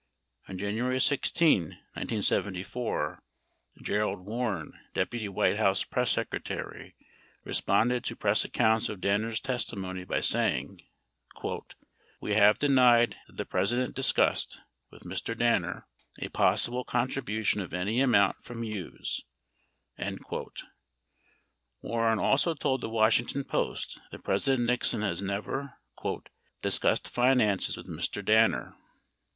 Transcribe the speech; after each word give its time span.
On 0.49 0.57
January 0.57 0.99
16, 0.99 1.61
1974, 1.93 3.21
Gerald 3.83 4.21
Warren, 4.25 4.73
Deputy 4.95 5.29
White 5.29 5.57
House 5.57 5.83
Press 5.83 6.09
Secretary, 6.09 6.95
responded 7.43 8.03
to 8.05 8.15
press 8.15 8.43
accounts 8.43 8.89
of 8.89 8.99
Danner's 8.99 9.39
testimony 9.39 10.03
by 10.03 10.19
saying, 10.19 10.81
"We 12.19 12.33
have 12.33 12.57
denied 12.57 13.17
that 13.27 13.37
the 13.37 13.45
President 13.45 13.93
discussed 13.95 14.59
[with 14.89 15.03
Mr. 15.03 15.37
Danner] 15.37 15.85
a 16.19 16.29
possible 16.29 16.83
contribution 16.83 17.61
of 17.61 17.71
any 17.71 18.01
amount 18.01 18.43
from 18.43 18.63
Hughes." 18.63 19.21
31 19.99 20.47
War 21.83 22.05
ren 22.07 22.17
also 22.17 22.55
told 22.55 22.81
the 22.81 22.89
Washington 22.89 23.43
Post 23.43 23.99
that 24.09 24.23
President 24.23 24.65
Nixon 24.65 25.01
has 25.03 25.21
never 25.21 25.75
"discussed 26.63 27.07
finances 27.07 27.77
with 27.77 27.85
Mr. 27.87 28.25
Danner." 28.25 28.75